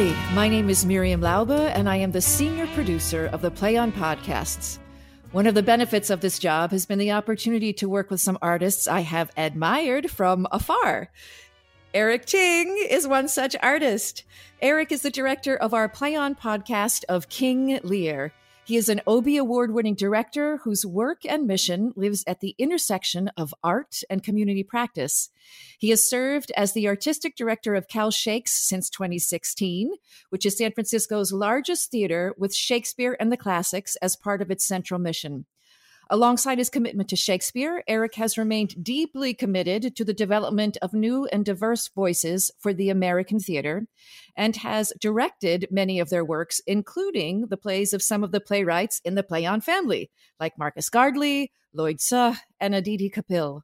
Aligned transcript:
My 0.00 0.48
name 0.48 0.70
is 0.70 0.86
Miriam 0.86 1.20
Laube, 1.20 1.50
and 1.74 1.86
I 1.86 1.96
am 1.96 2.10
the 2.10 2.22
senior 2.22 2.66
producer 2.68 3.26
of 3.34 3.42
the 3.42 3.50
Play 3.50 3.76
On 3.76 3.92
podcasts. 3.92 4.78
One 5.32 5.46
of 5.46 5.54
the 5.54 5.62
benefits 5.62 6.08
of 6.08 6.22
this 6.22 6.38
job 6.38 6.70
has 6.70 6.86
been 6.86 6.98
the 6.98 7.12
opportunity 7.12 7.74
to 7.74 7.86
work 7.86 8.08
with 8.08 8.18
some 8.18 8.38
artists 8.40 8.88
I 8.88 9.00
have 9.00 9.30
admired 9.36 10.10
from 10.10 10.46
afar. 10.50 11.10
Eric 11.92 12.24
Ting 12.24 12.82
is 12.88 13.06
one 13.06 13.28
such 13.28 13.54
artist. 13.62 14.24
Eric 14.62 14.90
is 14.90 15.02
the 15.02 15.10
director 15.10 15.54
of 15.54 15.74
our 15.74 15.86
Play 15.86 16.16
On 16.16 16.34
podcast 16.34 17.04
of 17.10 17.28
King 17.28 17.78
Lear. 17.82 18.32
He 18.70 18.76
is 18.76 18.88
an 18.88 19.00
Obie 19.04 19.36
Award 19.36 19.74
winning 19.74 19.96
director 19.96 20.58
whose 20.58 20.86
work 20.86 21.26
and 21.26 21.44
mission 21.44 21.92
lives 21.96 22.22
at 22.28 22.38
the 22.38 22.54
intersection 22.56 23.28
of 23.36 23.52
art 23.64 24.04
and 24.08 24.22
community 24.22 24.62
practice. 24.62 25.30
He 25.76 25.90
has 25.90 26.08
served 26.08 26.52
as 26.56 26.72
the 26.72 26.86
artistic 26.86 27.34
director 27.34 27.74
of 27.74 27.88
Cal 27.88 28.12
Shakes 28.12 28.52
since 28.52 28.88
2016, 28.88 29.90
which 30.28 30.46
is 30.46 30.56
San 30.56 30.70
Francisco's 30.70 31.32
largest 31.32 31.90
theater 31.90 32.32
with 32.38 32.54
Shakespeare 32.54 33.16
and 33.18 33.32
the 33.32 33.36
classics 33.36 33.96
as 33.96 34.14
part 34.14 34.40
of 34.40 34.52
its 34.52 34.64
central 34.64 35.00
mission. 35.00 35.46
Alongside 36.12 36.58
his 36.58 36.70
commitment 36.70 37.08
to 37.10 37.16
Shakespeare, 37.16 37.84
Eric 37.86 38.16
has 38.16 38.36
remained 38.36 38.82
deeply 38.82 39.32
committed 39.32 39.94
to 39.94 40.04
the 40.04 40.12
development 40.12 40.76
of 40.82 40.92
new 40.92 41.26
and 41.26 41.44
diverse 41.44 41.86
voices 41.86 42.50
for 42.58 42.74
the 42.74 42.90
American 42.90 43.38
theater 43.38 43.86
and 44.36 44.56
has 44.56 44.92
directed 45.00 45.68
many 45.70 46.00
of 46.00 46.10
their 46.10 46.24
works, 46.24 46.60
including 46.66 47.46
the 47.48 47.56
plays 47.56 47.92
of 47.92 48.02
some 48.02 48.24
of 48.24 48.32
the 48.32 48.40
playwrights 48.40 49.00
in 49.04 49.14
the 49.14 49.22
Play 49.22 49.46
On 49.46 49.60
family, 49.60 50.10
like 50.40 50.58
Marcus 50.58 50.90
Gardley, 50.90 51.52
Lloyd 51.72 52.00
Suh, 52.00 52.34
and 52.58 52.74
Aditi 52.74 53.08
Kapil. 53.08 53.60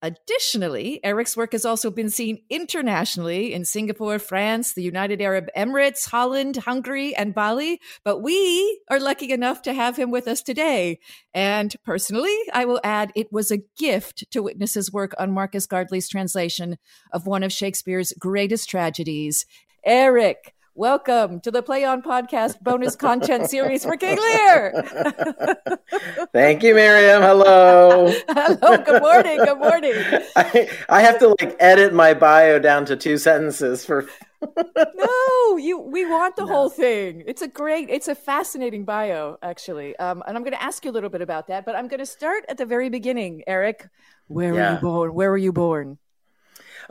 Additionally, 0.00 1.00
Eric's 1.02 1.36
work 1.36 1.52
has 1.52 1.64
also 1.64 1.90
been 1.90 2.08
seen 2.08 2.40
internationally 2.48 3.52
in 3.52 3.64
Singapore, 3.64 4.20
France, 4.20 4.72
the 4.72 4.82
United 4.82 5.20
Arab 5.20 5.48
Emirates, 5.56 6.08
Holland, 6.08 6.56
Hungary, 6.56 7.16
and 7.16 7.34
Bali. 7.34 7.80
But 8.04 8.20
we 8.20 8.80
are 8.88 9.00
lucky 9.00 9.32
enough 9.32 9.62
to 9.62 9.72
have 9.72 9.96
him 9.96 10.12
with 10.12 10.28
us 10.28 10.40
today. 10.40 11.00
And 11.34 11.74
personally, 11.84 12.36
I 12.52 12.64
will 12.64 12.80
add 12.84 13.10
it 13.16 13.32
was 13.32 13.50
a 13.50 13.64
gift 13.76 14.30
to 14.30 14.42
witness 14.42 14.74
his 14.74 14.92
work 14.92 15.14
on 15.18 15.32
Marcus 15.32 15.66
Gardley's 15.66 16.08
translation 16.08 16.78
of 17.12 17.26
one 17.26 17.42
of 17.42 17.52
Shakespeare's 17.52 18.12
greatest 18.12 18.70
tragedies. 18.70 19.46
Eric, 19.84 20.54
Welcome 20.78 21.40
to 21.40 21.50
the 21.50 21.60
Play 21.60 21.84
On 21.84 22.02
Podcast 22.02 22.60
bonus 22.60 22.94
content 22.94 23.50
series 23.50 23.84
for 23.84 23.96
King 23.96 24.16
Lear. 24.16 24.84
Thank 26.32 26.62
you, 26.62 26.72
Miriam. 26.72 27.20
Hello. 27.20 28.14
Hello. 28.28 28.76
Good 28.84 29.02
morning. 29.02 29.38
Good 29.38 29.58
morning. 29.58 29.94
I, 30.36 30.70
I 30.88 31.00
have 31.00 31.18
to 31.18 31.34
like 31.40 31.56
edit 31.58 31.92
my 31.92 32.14
bio 32.14 32.60
down 32.60 32.84
to 32.84 32.96
two 32.96 33.18
sentences 33.18 33.84
for. 33.84 34.06
no, 34.40 35.56
you. 35.56 35.80
We 35.80 36.06
want 36.06 36.36
the 36.36 36.46
no. 36.46 36.52
whole 36.52 36.70
thing. 36.70 37.24
It's 37.26 37.42
a 37.42 37.48
great. 37.48 37.90
It's 37.90 38.06
a 38.06 38.14
fascinating 38.14 38.84
bio, 38.84 39.36
actually. 39.42 39.96
Um, 39.96 40.22
and 40.28 40.36
I'm 40.36 40.44
going 40.44 40.54
to 40.54 40.62
ask 40.62 40.84
you 40.84 40.92
a 40.92 40.94
little 40.94 41.10
bit 41.10 41.22
about 41.22 41.48
that. 41.48 41.64
But 41.66 41.74
I'm 41.74 41.88
going 41.88 41.98
to 41.98 42.06
start 42.06 42.44
at 42.48 42.56
the 42.56 42.66
very 42.66 42.88
beginning, 42.88 43.42
Eric. 43.48 43.88
Where 44.28 44.54
yeah. 44.54 44.68
were 44.68 44.74
you 44.74 44.80
born? 44.80 45.14
Where 45.14 45.30
were 45.30 45.38
you 45.38 45.52
born? 45.52 45.98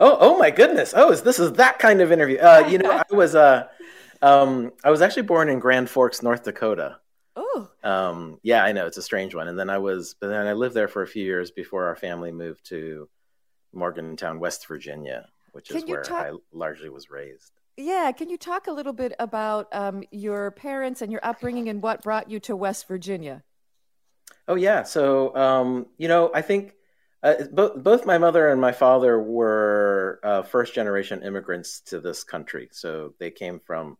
Oh, 0.00 0.16
oh 0.20 0.38
my 0.38 0.50
goodness! 0.50 0.94
Oh, 0.96 1.14
this 1.14 1.38
is 1.38 1.54
that 1.54 1.78
kind 1.78 2.00
of 2.00 2.12
interview. 2.12 2.38
Uh, 2.38 2.66
you 2.68 2.78
know, 2.78 2.90
I 3.10 3.14
was 3.14 3.34
uh, 3.34 3.68
um, 4.22 4.72
I 4.84 4.90
was 4.90 5.02
actually 5.02 5.22
born 5.22 5.48
in 5.48 5.58
Grand 5.58 5.88
Forks, 5.90 6.22
North 6.22 6.44
Dakota. 6.44 6.98
Oh. 7.36 7.70
Um, 7.84 8.40
yeah, 8.42 8.64
I 8.64 8.72
know 8.72 8.86
it's 8.86 8.96
a 8.96 9.02
strange 9.02 9.34
one. 9.34 9.48
And 9.48 9.58
then 9.58 9.70
I 9.70 9.78
was, 9.78 10.16
but 10.20 10.28
then 10.28 10.46
I 10.46 10.54
lived 10.54 10.74
there 10.74 10.88
for 10.88 11.02
a 11.02 11.06
few 11.06 11.24
years 11.24 11.50
before 11.52 11.86
our 11.86 11.94
family 11.94 12.32
moved 12.32 12.66
to 12.66 13.08
Morgantown, 13.72 14.40
West 14.40 14.66
Virginia, 14.66 15.28
which 15.52 15.68
Can 15.68 15.78
is 15.78 15.84
where 15.84 16.02
talk- 16.02 16.26
I 16.26 16.32
largely 16.52 16.88
was 16.88 17.10
raised. 17.10 17.52
Yeah, 17.76 18.10
can 18.10 18.28
you 18.28 18.36
talk 18.36 18.66
a 18.66 18.72
little 18.72 18.92
bit 18.92 19.12
about 19.20 19.68
um, 19.72 20.02
your 20.10 20.50
parents 20.50 21.00
and 21.00 21.12
your 21.12 21.24
upbringing 21.24 21.68
and 21.68 21.80
what 21.80 22.02
brought 22.02 22.28
you 22.28 22.40
to 22.40 22.56
West 22.56 22.88
Virginia? 22.88 23.44
Oh 24.48 24.56
yeah, 24.56 24.82
so 24.82 25.34
um, 25.36 25.86
you 25.96 26.08
know, 26.08 26.32
I 26.34 26.42
think 26.42 26.74
uh, 27.22 27.34
both 27.52 27.82
both 27.82 28.06
my 28.06 28.18
mother 28.18 28.48
and 28.48 28.60
my 28.60 28.72
father 28.72 29.20
were 29.20 30.20
uh, 30.22 30.42
first 30.42 30.74
generation 30.74 31.22
immigrants 31.22 31.80
to 31.80 32.00
this 32.00 32.22
country. 32.22 32.68
So 32.70 33.14
they 33.18 33.30
came 33.30 33.60
from 33.60 33.96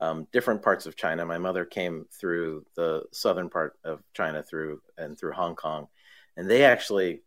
um, 0.00 0.28
different 0.32 0.62
parts 0.62 0.86
of 0.86 0.96
China. 0.96 1.24
My 1.24 1.38
mother 1.38 1.64
came 1.64 2.06
through 2.12 2.64
the 2.76 3.04
southern 3.12 3.48
part 3.50 3.76
of 3.84 4.02
China 4.12 4.42
through 4.42 4.80
and 4.96 5.18
through 5.18 5.32
Hong 5.32 5.56
Kong, 5.56 5.88
and 6.36 6.48
they 6.48 6.64
actually. 6.64 7.22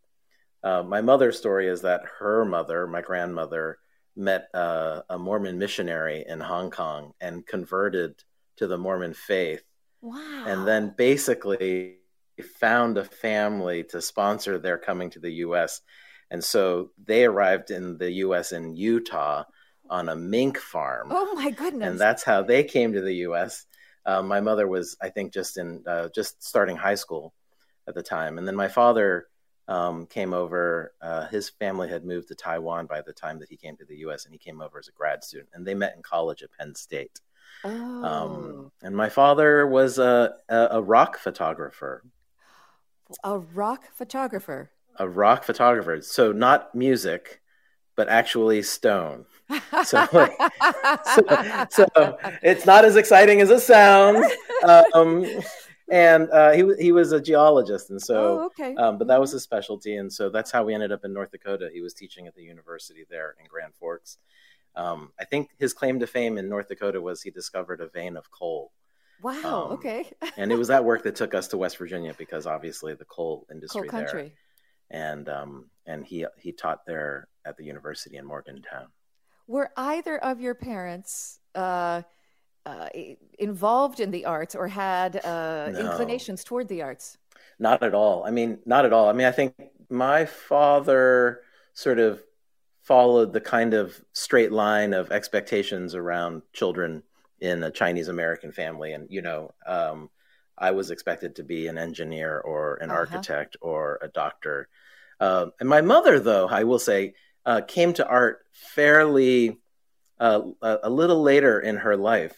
Uh, 0.60 0.82
my 0.82 1.00
mother's 1.00 1.38
story 1.38 1.68
is 1.68 1.82
that 1.82 2.02
her 2.18 2.44
mother, 2.44 2.88
my 2.88 3.00
grandmother, 3.00 3.78
met 4.16 4.48
uh, 4.52 5.02
a 5.08 5.16
Mormon 5.16 5.56
missionary 5.56 6.24
in 6.26 6.40
Hong 6.40 6.72
Kong 6.72 7.12
and 7.20 7.46
converted 7.46 8.16
to 8.56 8.66
the 8.66 8.76
Mormon 8.76 9.14
faith. 9.14 9.62
Wow! 10.00 10.44
And 10.48 10.66
then 10.66 10.94
basically 10.98 11.97
found 12.42 12.98
a 12.98 13.04
family 13.04 13.84
to 13.84 14.00
sponsor 14.00 14.58
their 14.58 14.78
coming 14.78 15.10
to 15.10 15.20
the 15.20 15.32
U.S. 15.46 15.80
And 16.30 16.42
so 16.42 16.90
they 17.02 17.24
arrived 17.24 17.70
in 17.70 17.98
the 17.98 18.10
U.S. 18.12 18.52
in 18.52 18.76
Utah 18.76 19.44
on 19.90 20.08
a 20.08 20.16
mink 20.16 20.58
farm. 20.58 21.08
Oh 21.10 21.34
my 21.34 21.50
goodness! 21.50 21.88
And 21.88 22.00
that's 22.00 22.22
how 22.22 22.42
they 22.42 22.64
came 22.64 22.92
to 22.92 23.00
the 23.00 23.14
U.S. 23.14 23.66
Uh, 24.04 24.22
my 24.22 24.40
mother 24.40 24.66
was, 24.66 24.96
I 25.00 25.10
think, 25.10 25.32
just 25.32 25.56
in 25.56 25.82
uh, 25.86 26.08
just 26.14 26.42
starting 26.42 26.76
high 26.76 26.94
school 26.94 27.34
at 27.86 27.94
the 27.94 28.02
time, 28.02 28.38
and 28.38 28.46
then 28.46 28.56
my 28.56 28.68
father 28.68 29.28
um, 29.66 30.06
came 30.06 30.34
over. 30.34 30.92
Uh, 31.00 31.26
his 31.28 31.48
family 31.48 31.88
had 31.88 32.04
moved 32.04 32.28
to 32.28 32.34
Taiwan 32.34 32.86
by 32.86 33.02
the 33.02 33.12
time 33.12 33.38
that 33.38 33.48
he 33.48 33.56
came 33.56 33.76
to 33.76 33.84
the 33.84 33.96
U.S., 33.98 34.24
and 34.24 34.34
he 34.34 34.38
came 34.38 34.60
over 34.60 34.78
as 34.78 34.88
a 34.88 34.92
grad 34.92 35.24
student, 35.24 35.50
and 35.54 35.66
they 35.66 35.74
met 35.74 35.96
in 35.96 36.02
college 36.02 36.42
at 36.42 36.52
Penn 36.58 36.74
State. 36.74 37.20
Oh. 37.64 38.04
Um, 38.04 38.72
and 38.82 38.96
my 38.96 39.08
father 39.08 39.66
was 39.66 39.98
a, 39.98 40.34
a, 40.48 40.68
a 40.72 40.82
rock 40.82 41.18
photographer. 41.18 42.02
A 43.24 43.38
rock 43.38 43.84
photographer. 43.94 44.70
A 44.98 45.08
rock 45.08 45.44
photographer. 45.44 46.00
So 46.02 46.32
not 46.32 46.74
music, 46.74 47.40
but 47.96 48.08
actually 48.08 48.62
stone. 48.62 49.26
So, 49.84 50.06
so, 51.04 51.22
so, 51.70 52.18
it's 52.42 52.66
not 52.66 52.84
as 52.84 52.96
exciting 52.96 53.40
as 53.40 53.50
it 53.50 53.60
sounds. 53.60 54.26
Um, 54.94 55.24
and 55.90 56.30
uh, 56.30 56.52
he 56.52 56.64
he 56.78 56.92
was 56.92 57.12
a 57.12 57.20
geologist, 57.20 57.90
and 57.90 58.00
so 58.00 58.40
oh, 58.40 58.46
okay. 58.46 58.74
um, 58.76 58.98
but 58.98 59.08
that 59.08 59.18
was 59.18 59.32
his 59.32 59.42
specialty, 59.42 59.96
and 59.96 60.12
so 60.12 60.28
that's 60.28 60.50
how 60.50 60.64
we 60.64 60.74
ended 60.74 60.92
up 60.92 61.04
in 61.04 61.12
North 61.12 61.30
Dakota. 61.30 61.70
He 61.72 61.80
was 61.80 61.94
teaching 61.94 62.26
at 62.26 62.34
the 62.34 62.42
university 62.42 63.06
there 63.08 63.36
in 63.40 63.46
Grand 63.46 63.74
Forks. 63.74 64.18
Um, 64.76 65.12
I 65.18 65.24
think 65.24 65.50
his 65.58 65.72
claim 65.72 65.98
to 66.00 66.06
fame 66.06 66.36
in 66.36 66.48
North 66.48 66.68
Dakota 66.68 67.00
was 67.00 67.22
he 67.22 67.30
discovered 67.30 67.80
a 67.80 67.88
vein 67.88 68.16
of 68.16 68.30
coal. 68.30 68.72
Wow. 69.22 69.66
Um, 69.66 69.72
okay. 69.72 70.10
and 70.36 70.52
it 70.52 70.56
was 70.56 70.68
that 70.68 70.84
work 70.84 71.02
that 71.04 71.16
took 71.16 71.34
us 71.34 71.48
to 71.48 71.56
West 71.56 71.76
Virginia 71.78 72.14
because 72.16 72.46
obviously 72.46 72.94
the 72.94 73.04
coal 73.04 73.46
industry 73.50 73.88
coal 73.88 73.90
country. 73.90 74.34
there. 74.90 75.02
And 75.12 75.28
um, 75.28 75.66
and 75.86 76.04
he 76.04 76.24
he 76.38 76.52
taught 76.52 76.86
there 76.86 77.28
at 77.44 77.56
the 77.56 77.64
university 77.64 78.16
in 78.16 78.24
Morgantown. 78.24 78.86
Were 79.46 79.70
either 79.76 80.18
of 80.18 80.40
your 80.40 80.54
parents 80.54 81.40
uh, 81.54 82.02
uh, 82.64 82.88
involved 83.38 84.00
in 84.00 84.10
the 84.10 84.24
arts 84.26 84.54
or 84.54 84.68
had 84.68 85.24
uh, 85.24 85.70
no. 85.70 85.78
inclinations 85.78 86.44
toward 86.44 86.68
the 86.68 86.82
arts? 86.82 87.18
Not 87.58 87.82
at 87.82 87.94
all. 87.94 88.24
I 88.24 88.30
mean, 88.30 88.58
not 88.66 88.84
at 88.84 88.92
all. 88.92 89.08
I 89.08 89.12
mean, 89.12 89.26
I 89.26 89.32
think 89.32 89.54
my 89.88 90.26
father 90.26 91.40
sort 91.72 91.98
of 91.98 92.22
followed 92.82 93.32
the 93.32 93.40
kind 93.40 93.74
of 93.74 94.00
straight 94.12 94.52
line 94.52 94.92
of 94.92 95.10
expectations 95.10 95.94
around 95.94 96.42
children 96.52 97.02
in 97.40 97.62
a 97.62 97.70
Chinese 97.70 98.08
American 98.08 98.52
family. 98.52 98.92
And, 98.92 99.08
you 99.10 99.22
know, 99.22 99.52
um, 99.66 100.10
I 100.56 100.72
was 100.72 100.90
expected 100.90 101.36
to 101.36 101.44
be 101.44 101.68
an 101.68 101.78
engineer 101.78 102.38
or 102.38 102.76
an 102.76 102.90
uh-huh. 102.90 102.98
architect 102.98 103.56
or 103.60 103.98
a 104.02 104.08
doctor. 104.08 104.68
Uh, 105.20 105.46
and 105.60 105.68
my 105.68 105.80
mother, 105.80 106.20
though, 106.20 106.48
I 106.48 106.64
will 106.64 106.78
say, 106.78 107.14
uh, 107.46 107.60
came 107.66 107.92
to 107.94 108.06
art 108.06 108.44
fairly 108.52 109.58
uh, 110.20 110.42
a, 110.60 110.78
a, 110.84 110.90
little 110.90 111.22
later 111.22 111.60
in 111.60 111.76
her 111.76 111.96
life. 111.96 112.34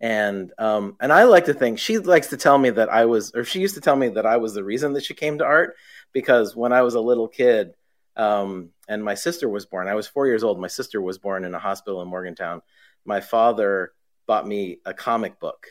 And 0.00 0.52
um, 0.58 0.96
and 1.00 1.12
I 1.12 1.24
like 1.24 1.46
to 1.46 1.54
think 1.54 1.78
she 1.78 1.98
likes 1.98 2.28
to 2.28 2.36
tell 2.36 2.56
me 2.56 2.70
that 2.70 2.88
I 2.88 3.04
was, 3.06 3.32
or 3.34 3.44
she 3.44 3.60
used 3.60 3.74
to 3.74 3.80
tell 3.80 3.96
me 3.96 4.08
that 4.10 4.26
I 4.26 4.36
was 4.36 4.54
the 4.54 4.64
reason 4.64 4.92
that 4.94 5.04
she 5.04 5.14
came 5.14 5.38
to 5.38 5.44
art 5.44 5.76
because 6.12 6.54
when 6.54 6.72
I 6.72 6.82
was 6.82 6.94
a 6.94 7.00
little 7.00 7.28
kid, 7.28 7.74
um, 8.16 8.70
and 8.88 9.04
my 9.04 9.14
sister 9.14 9.48
was 9.48 9.66
born. 9.66 9.86
I 9.86 9.94
was 9.94 10.08
four 10.08 10.26
years 10.26 10.42
old. 10.42 10.60
My 10.60 10.68
sister 10.68 11.00
was 11.00 11.18
born 11.18 11.44
in 11.44 11.54
a 11.54 11.58
hospital 11.58 12.02
in 12.02 12.08
Morgantown. 12.08 12.62
My 13.04 13.20
father 13.20 13.92
bought 14.28 14.46
me 14.46 14.78
a 14.86 14.94
comic 14.94 15.40
book. 15.40 15.66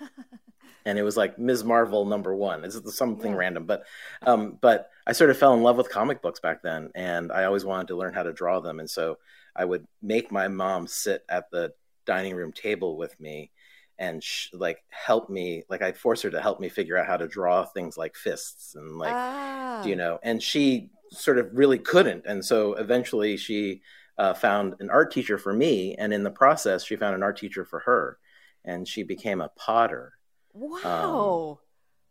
and 0.86 0.98
it 0.98 1.02
was 1.02 1.16
like 1.16 1.38
Ms. 1.38 1.62
Marvel 1.62 2.06
number 2.06 2.34
one. 2.34 2.64
It's 2.64 2.96
something 2.96 3.32
yeah. 3.32 3.38
random, 3.38 3.66
but 3.66 3.84
um, 4.22 4.56
but 4.62 4.88
I 5.06 5.12
sort 5.12 5.28
of 5.28 5.36
fell 5.36 5.52
in 5.52 5.62
love 5.62 5.76
with 5.76 5.90
comic 5.90 6.22
books 6.22 6.40
back 6.40 6.62
then, 6.62 6.90
and 6.94 7.30
I 7.30 7.44
always 7.44 7.66
wanted 7.66 7.88
to 7.88 7.96
learn 7.96 8.14
how 8.14 8.22
to 8.22 8.32
draw 8.32 8.60
them. 8.60 8.80
And 8.80 8.88
so 8.88 9.18
I 9.54 9.66
would 9.66 9.86
make 10.00 10.32
my 10.32 10.48
mom 10.48 10.86
sit 10.86 11.24
at 11.28 11.50
the 11.50 11.74
dining 12.06 12.34
room 12.34 12.52
table 12.52 12.96
with 12.96 13.18
me, 13.20 13.50
and 13.98 14.22
sh- 14.24 14.48
like 14.54 14.82
help 14.88 15.28
me. 15.28 15.64
Like 15.68 15.82
I'd 15.82 15.98
force 15.98 16.22
her 16.22 16.30
to 16.30 16.40
help 16.40 16.60
me 16.60 16.70
figure 16.70 16.96
out 16.96 17.06
how 17.06 17.18
to 17.18 17.28
draw 17.28 17.64
things 17.64 17.98
like 17.98 18.16
fists 18.16 18.74
and 18.74 18.96
like 18.96 19.12
ah. 19.12 19.84
you 19.84 19.96
know. 19.96 20.18
And 20.22 20.42
she 20.42 20.90
sort 21.10 21.38
of 21.38 21.50
really 21.52 21.78
couldn't, 21.78 22.24
and 22.24 22.42
so 22.42 22.74
eventually 22.74 23.36
she 23.36 23.82
uh, 24.20 24.34
found 24.34 24.74
an 24.80 24.90
art 24.90 25.10
teacher 25.10 25.38
for 25.38 25.50
me, 25.54 25.94
and 25.96 26.12
in 26.12 26.22
the 26.22 26.30
process, 26.30 26.84
she 26.84 26.94
found 26.94 27.14
an 27.14 27.22
art 27.22 27.38
teacher 27.38 27.64
for 27.64 27.78
her, 27.80 28.18
and 28.66 28.86
she 28.86 29.02
became 29.02 29.40
a 29.40 29.48
potter. 29.56 30.12
Wow! 30.52 31.58
Um, 31.58 31.58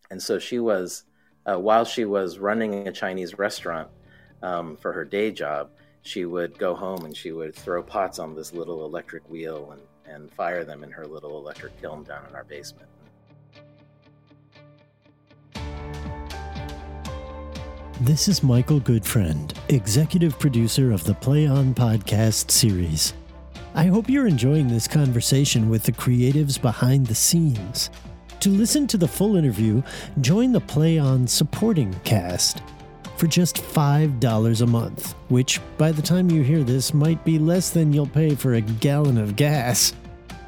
and 0.10 0.22
so 0.22 0.40
she 0.40 0.58
was, 0.58 1.04
uh, 1.46 1.60
while 1.60 1.86
she 1.86 2.06
was 2.06 2.40
running 2.40 2.88
a 2.88 2.92
Chinese 2.92 3.38
restaurant 3.38 3.90
um, 4.42 4.76
for 4.76 4.92
her 4.92 5.06
day 5.06 5.30
job, 5.30 5.70
she 6.02 6.26
would 6.26 6.58
go 6.58 6.74
home 6.74 7.06
and 7.06 7.16
she 7.16 7.32
would 7.32 7.54
throw 7.54 7.84
pots 7.84 8.18
on 8.18 8.34
this 8.34 8.54
little 8.54 8.86
electric 8.86 9.30
wheel 9.30 9.72
and, 9.74 9.82
and 10.12 10.32
fire 10.32 10.64
them 10.64 10.84
in 10.84 10.90
her 10.90 11.06
little 11.06 11.38
electric 11.38 11.80
kiln 11.80 12.04
down 12.04 12.26
in 12.28 12.34
our 12.34 12.46
basement. 12.46 12.90
This 18.02 18.30
is 18.30 18.44
Michael 18.44 18.80
Goodfriend, 18.80 19.58
executive 19.68 20.40
producer 20.40 20.94
of 20.94 21.04
the 21.04 21.14
Play 21.14 21.48
On 21.48 21.74
podcast 21.74 22.50
series. 22.50 23.14
I 23.76 23.88
hope 23.88 24.10
you're 24.10 24.26
enjoying 24.26 24.70
this 24.70 24.88
conversation 24.88 25.70
with 25.70 25.84
the 25.84 25.92
creatives 25.92 26.62
behind 26.62 27.08
the 27.08 27.14
scenes. 27.14 27.90
To 28.40 28.52
listen 28.52 28.88
to 28.88 28.98
the 28.98 29.06
full 29.06 29.36
interview, 29.36 29.84
join 30.22 30.54
the 30.54 30.62
Play 30.62 30.98
On 30.98 31.28
supporting 31.28 31.94
cast 32.06 32.62
for 33.18 33.28
just 33.28 33.58
$5 33.58 34.62
a 34.62 34.66
month, 34.66 35.16
which 35.28 35.60
by 35.78 35.92
the 35.92 36.02
time 36.02 36.32
you 36.32 36.42
hear 36.42 36.64
this 36.64 36.94
might 36.94 37.26
be 37.26 37.38
less 37.38 37.70
than 37.70 37.92
you'll 37.92 38.08
pay 38.08 38.34
for 38.34 38.54
a 38.54 38.62
gallon 38.62 39.18
of 39.18 39.36
gas. 39.36 39.92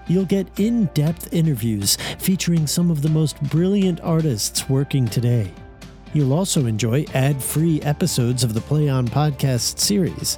You'll 0.07 0.23
get 0.23 0.47
in 0.57 0.85
depth 0.93 1.33
interviews 1.33 1.97
featuring 2.17 2.65
some 2.65 2.89
of 2.89 3.01
the 3.01 3.09
most 3.09 3.43
brilliant 3.43 3.99
artists 3.99 4.69
working 4.69 5.05
today 5.05 5.51
You'll 6.13 6.33
also 6.33 6.65
enjoy 6.65 7.05
ad 7.13 7.41
free 7.41 7.81
episodes 7.81 8.43
of 8.43 8.53
the 8.53 8.59
Play 8.61 8.89
On 8.89 9.07
podcast 9.07 9.79
series. 9.79 10.37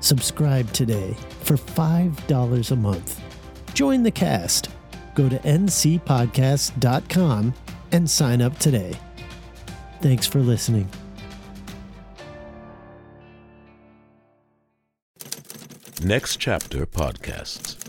Subscribe 0.00 0.68
today 0.72 1.14
for 1.42 1.56
$5 1.56 2.70
a 2.70 2.76
month. 2.76 3.20
Join 3.74 4.02
the 4.02 4.10
cast. 4.10 4.70
Go 5.14 5.28
to 5.28 5.38
ncpodcast.com 5.38 7.54
and 7.92 8.10
sign 8.10 8.42
up 8.42 8.58
today. 8.58 8.98
Thanks 10.00 10.26
for 10.26 10.40
listening. 10.40 10.88
Next 16.02 16.38
Chapter 16.38 16.84
Podcasts. 16.84 17.81